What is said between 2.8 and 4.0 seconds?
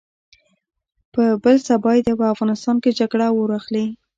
کې جګړه اور اخلي.